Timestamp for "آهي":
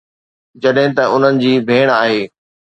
2.01-2.21